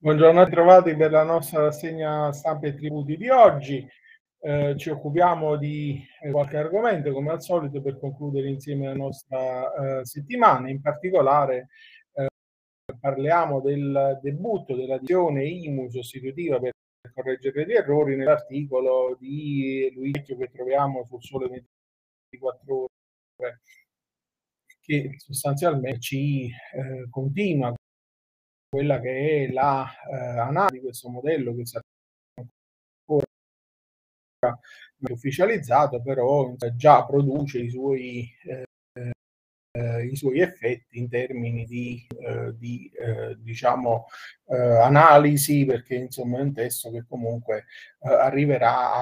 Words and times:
Buongiorno 0.00 0.40
a 0.42 0.46
trovati 0.46 0.94
per 0.94 1.10
la 1.10 1.24
nostra 1.24 1.62
rassegna 1.62 2.32
stampa 2.32 2.68
e 2.68 2.74
tributi 2.76 3.16
di 3.16 3.28
oggi. 3.30 3.84
Eh, 4.40 4.76
ci 4.78 4.90
occupiamo 4.90 5.56
di 5.56 6.00
eh, 6.22 6.30
qualche 6.30 6.56
argomento 6.56 7.10
come 7.10 7.32
al 7.32 7.42
solito 7.42 7.82
per 7.82 7.98
concludere 7.98 8.48
insieme 8.48 8.86
la 8.86 8.94
nostra 8.94 9.98
eh, 9.98 10.04
settimana. 10.04 10.70
In 10.70 10.80
particolare 10.80 11.70
eh, 12.12 12.28
parliamo 13.00 13.60
del 13.60 14.20
debutto 14.22 14.76
dell'adesione 14.76 15.44
IMU 15.46 15.88
sostitutiva 15.90 16.60
per 16.60 16.70
correggere 17.12 17.66
gli 17.66 17.72
errori 17.72 18.14
nell'articolo 18.14 19.16
di 19.18 19.90
Luigi 19.96 20.36
che 20.36 20.48
troviamo 20.48 21.04
sul 21.06 21.24
Sole 21.24 21.48
24 22.30 22.88
ore 23.36 23.60
che 24.80 25.14
sostanzialmente 25.16 25.98
ci 25.98 26.46
eh, 26.46 27.08
continua 27.10 27.74
quella 28.68 29.00
che 29.00 29.46
è 29.46 29.52
la 29.52 29.86
eh, 30.10 30.38
analisi 30.38 30.74
di 30.74 30.80
questo 30.80 31.08
modello 31.08 31.54
che 31.54 31.66
sarà 31.66 31.84
ancora 32.34 33.24
ufficializzato, 35.10 36.02
però 36.02 36.54
già 36.76 37.04
produce 37.04 37.60
i 37.60 37.70
suoi, 37.70 38.30
eh, 38.44 38.64
eh, 39.72 40.04
i 40.06 40.16
suoi 40.16 40.40
effetti 40.40 40.98
in 40.98 41.08
termini 41.08 41.64
di, 41.64 42.06
eh, 42.20 42.54
di 42.56 42.90
eh, 42.94 43.36
diciamo, 43.38 44.06
eh, 44.46 44.56
analisi, 44.56 45.64
perché 45.64 45.94
insomma 45.96 46.38
è 46.38 46.42
un 46.42 46.52
testo 46.52 46.90
che 46.90 47.04
comunque 47.08 47.64
arriverà 48.00 48.94
a 48.94 49.00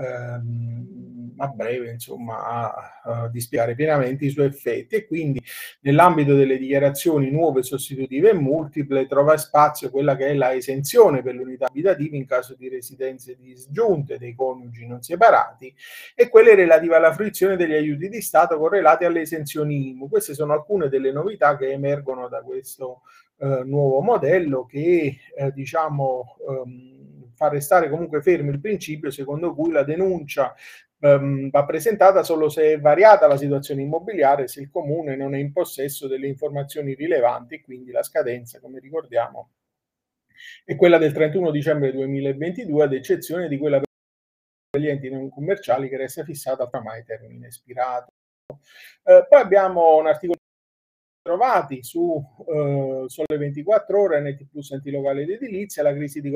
ehm, 0.00 1.34
a 1.38 1.48
breve 1.48 1.90
insomma 1.90 2.44
a, 2.44 3.00
a 3.02 3.28
dispiegare 3.28 3.74
pienamente 3.74 4.24
i 4.24 4.30
suoi 4.30 4.46
effetti 4.46 4.94
e 4.94 5.06
quindi 5.06 5.42
nell'ambito 5.80 6.36
delle 6.36 6.58
dichiarazioni 6.58 7.30
nuove, 7.30 7.62
sostitutive 7.62 8.30
e 8.30 8.34
multiple 8.34 9.06
trova 9.06 9.36
spazio 9.36 9.90
quella 9.90 10.14
che 10.14 10.28
è 10.28 10.34
la 10.34 10.54
esenzione 10.54 11.22
per 11.22 11.34
l'unità 11.34 11.66
abitativa 11.66 12.16
in 12.16 12.26
caso 12.26 12.54
di 12.54 12.68
residenze 12.68 13.36
disgiunte 13.36 14.18
dei 14.18 14.34
coniugi 14.34 14.86
non 14.86 15.02
separati 15.02 15.74
e 16.14 16.28
quelle 16.28 16.54
relative 16.54 16.94
alla 16.94 17.12
fruizione 17.12 17.56
degli 17.56 17.74
aiuti 17.74 18.08
di 18.08 18.20
Stato 18.20 18.58
correlati 18.58 19.04
alle 19.04 19.22
esenzioni 19.22 19.90
IMU. 19.90 20.08
Queste 20.08 20.34
sono 20.34 20.52
alcune 20.52 20.88
delle 20.88 21.10
novità 21.10 21.56
che 21.56 21.72
emergono 21.72 22.28
da 22.28 22.42
questo 22.42 23.02
eh, 23.38 23.62
nuovo 23.64 24.00
modello 24.00 24.64
che 24.66 25.16
eh, 25.36 25.52
diciamo 25.52 26.36
ehm, 26.48 27.02
fa 27.34 27.48
restare 27.48 27.88
comunque 27.88 28.22
fermo 28.22 28.50
il 28.50 28.60
principio 28.60 29.10
secondo 29.10 29.54
cui 29.54 29.72
la 29.72 29.82
denuncia 29.84 30.54
ehm, 31.02 31.50
va 31.50 31.64
presentata 31.64 32.22
solo 32.22 32.48
se 32.48 32.74
è 32.74 32.80
variata 32.80 33.26
la 33.26 33.36
situazione 33.36 33.82
immobiliare, 33.82 34.48
se 34.48 34.60
il 34.60 34.70
comune 34.70 35.16
non 35.16 35.34
è 35.34 35.38
in 35.38 35.52
possesso 35.52 36.06
delle 36.06 36.26
informazioni 36.28 36.94
rilevanti 36.94 37.56
e 37.56 37.60
quindi 37.62 37.90
la 37.90 38.02
scadenza, 38.02 38.60
come 38.60 38.78
ricordiamo, 38.78 39.50
è 40.64 40.76
quella 40.76 40.98
del 40.98 41.12
31 41.12 41.50
dicembre 41.50 41.92
2022, 41.92 42.84
ad 42.84 42.92
eccezione 42.92 43.48
di 43.48 43.58
quella 43.58 43.80
per 43.80 44.80
gli 44.80 44.88
enti 44.88 45.10
non 45.10 45.28
commerciali 45.28 45.88
che 45.88 45.96
resta 45.96 46.24
fissata 46.24 46.64
oramai 46.64 47.04
termine 47.04 47.48
espirato. 47.48 48.12
Eh, 49.04 49.26
poi 49.28 49.40
abbiamo 49.40 49.96
un 49.96 50.06
articolo 50.06 50.38
trovati 51.22 51.82
su 51.82 52.22
eh, 52.48 53.04
Sole 53.06 53.36
24 53.36 54.00
ore, 54.00 54.20
NT 54.20 54.48
Plus 54.50 54.70
enti 54.72 54.90
locali 54.90 55.22
ed 55.22 55.30
edilizia, 55.30 55.82
la 55.82 55.94
crisi 55.94 56.20
di 56.20 56.30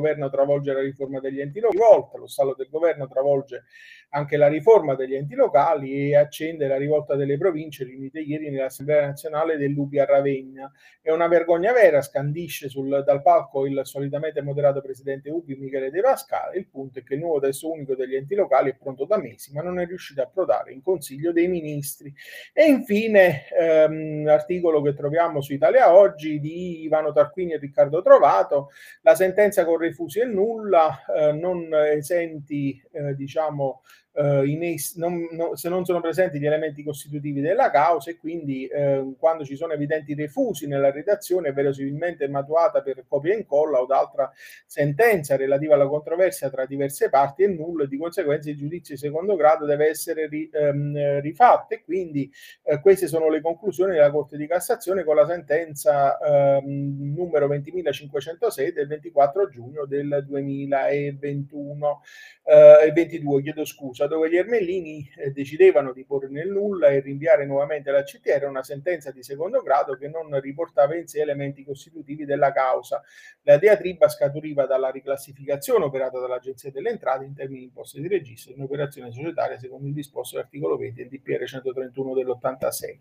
governo 0.00 0.30
travolge 0.30 0.72
la 0.72 0.80
riforma 0.80 1.20
degli 1.20 1.40
enti 1.40 1.60
locali, 1.60 1.78
rivolta, 1.80 2.18
lo 2.18 2.26
stallo 2.26 2.54
del 2.54 2.68
governo 2.68 3.08
travolge 3.08 3.64
anche 4.10 4.36
la 4.36 4.48
riforma 4.48 4.94
degli 4.94 5.14
enti 5.14 5.34
locali 5.34 6.10
e 6.10 6.16
accende 6.16 6.66
la 6.66 6.76
rivolta 6.76 7.14
delle 7.14 7.38
province 7.38 7.84
riunite 7.84 8.20
ieri 8.20 8.50
nell'Assemblea 8.50 9.06
nazionale 9.06 9.56
dell'Ubi 9.56 10.00
a 10.00 10.04
Ravenna. 10.04 10.70
È 11.00 11.12
una 11.12 11.28
vergogna 11.28 11.72
vera, 11.72 12.02
scandisce 12.02 12.68
sul, 12.68 13.02
dal 13.04 13.22
palco 13.22 13.66
il 13.66 13.80
solitamente 13.84 14.42
moderato 14.42 14.80
presidente 14.80 15.30
Ubi 15.30 15.54
Michele 15.54 15.90
De 15.90 16.00
Pascale. 16.00 16.58
Il 16.58 16.66
punto 16.68 16.98
è 16.98 17.02
che 17.04 17.14
il 17.14 17.20
nuovo 17.20 17.38
testo 17.38 17.70
unico 17.70 17.94
degli 17.94 18.16
enti 18.16 18.34
locali 18.34 18.70
è 18.70 18.76
pronto 18.76 19.04
da 19.04 19.16
mesi, 19.16 19.52
ma 19.52 19.62
non 19.62 19.78
è 19.78 19.86
riuscito 19.86 20.20
a 20.20 20.24
approdare 20.24 20.72
in 20.72 20.82
Consiglio 20.82 21.32
dei 21.32 21.46
Ministri. 21.46 22.12
E 22.52 22.64
infine, 22.64 23.46
ehm, 23.48 24.26
articolo 24.26 24.82
che 24.82 24.94
troviamo 24.94 25.40
su 25.40 25.52
Italia 25.52 25.94
Oggi 25.94 26.40
di 26.40 26.82
Ivano 26.82 27.12
Tarquini 27.12 27.52
e 27.52 27.58
Riccardo 27.58 28.02
Trovato, 28.02 28.70
la 29.02 29.14
sentenza 29.14 29.64
con 29.64 29.78
refusi 29.90 30.20
e 30.20 30.24
nulla, 30.24 31.04
eh, 31.04 31.32
non 31.32 31.72
esenti, 31.74 32.82
eh, 32.92 33.14
diciamo, 33.14 33.82
eh, 34.12 34.76
non, 34.96 35.28
no, 35.32 35.56
se 35.56 35.68
non 35.68 35.84
sono 35.84 36.00
presenti 36.00 36.38
gli 36.38 36.46
elementi 36.46 36.82
costitutivi 36.82 37.40
della 37.40 37.70
causa 37.70 38.10
e 38.10 38.16
quindi 38.16 38.66
eh, 38.66 39.14
quando 39.18 39.44
ci 39.44 39.56
sono 39.56 39.72
evidenti 39.72 40.14
refusi 40.14 40.66
nella 40.66 40.90
redazione 40.90 41.52
verosimilmente 41.52 42.28
maturata 42.28 42.82
per 42.82 43.04
copia 43.06 43.34
e 43.34 43.38
incolla 43.38 43.80
o 43.80 43.86
d'altra 43.86 44.30
sentenza 44.66 45.36
relativa 45.36 45.74
alla 45.74 45.86
controversia 45.86 46.50
tra 46.50 46.66
diverse 46.66 47.08
parti 47.08 47.44
è 47.44 47.46
nullo 47.46 47.84
e 47.84 47.88
di 47.88 47.98
conseguenza 47.98 48.50
il 48.50 48.56
giudizio 48.56 48.94
di 48.94 49.00
secondo 49.00 49.36
grado 49.36 49.64
deve 49.64 49.88
essere 49.88 50.26
ri, 50.28 50.50
ehm, 50.52 51.20
rifatto. 51.20 51.74
E 51.74 51.82
quindi 51.82 52.30
eh, 52.64 52.80
queste 52.80 53.06
sono 53.06 53.28
le 53.28 53.40
conclusioni 53.40 53.92
della 53.92 54.10
Corte 54.10 54.36
di 54.36 54.46
Cassazione 54.46 55.04
con 55.04 55.16
la 55.16 55.26
sentenza 55.26 56.18
ehm, 56.18 57.14
numero 57.14 57.46
20.506 57.48 58.72
del 58.72 58.86
24 58.88 59.48
giugno 59.48 59.86
del 59.86 60.24
2021 60.26 62.02
eh, 62.50 62.90
22 62.92 63.42
chiedo 63.42 63.64
scusa 63.64 63.99
dove 64.06 64.30
gli 64.30 64.36
Ermellini 64.36 65.10
eh, 65.16 65.30
decidevano 65.30 65.92
di 65.92 66.04
porre 66.04 66.28
nel 66.28 66.48
nulla 66.48 66.88
e 66.88 67.00
rinviare 67.00 67.46
nuovamente 67.46 67.90
la 67.90 68.02
CTR 68.02 68.46
una 68.46 68.62
sentenza 68.62 69.10
di 69.10 69.22
secondo 69.22 69.62
grado 69.62 69.96
che 69.96 70.08
non 70.08 70.38
riportava 70.40 70.96
in 70.96 71.06
sé 71.06 71.20
elementi 71.20 71.64
costitutivi 71.64 72.24
della 72.24 72.52
causa. 72.52 73.02
La 73.42 73.58
diatriba 73.58 74.08
scaturiva 74.08 74.66
dalla 74.66 74.90
riclassificazione 74.90 75.84
operata 75.84 76.18
dall'Agenzia 76.18 76.70
delle 76.70 76.90
Entrate 76.90 77.24
in 77.24 77.34
termini 77.34 77.60
di 77.60 77.64
imposte 77.66 78.00
di 78.00 78.08
registro 78.08 78.52
in 78.52 78.62
operazione 78.62 79.10
societaria 79.12 79.58
secondo 79.58 79.86
il 79.86 79.94
disposto 79.94 80.36
dell'articolo 80.36 80.76
20 80.76 80.94
del 81.00 81.08
DPR 81.08 81.46
131 81.46 82.14
dell'86. 82.14 82.98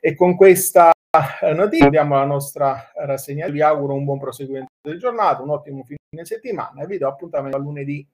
E 0.00 0.14
con 0.14 0.36
questa 0.36 0.92
notizia 1.54 1.88
diamo 1.88 2.16
la 2.16 2.24
nostra 2.24 2.90
rassegna. 2.94 3.48
Vi 3.48 3.62
auguro 3.62 3.94
un 3.94 4.04
buon 4.04 4.18
proseguimento 4.18 4.72
del 4.82 4.98
giornato, 4.98 5.42
un 5.42 5.50
ottimo 5.50 5.82
fine 5.84 6.24
settimana 6.24 6.82
e 6.82 6.86
vi 6.86 6.98
do 6.98 7.08
appuntamento 7.08 7.56
a 7.56 7.60
lunedì. 7.60 8.06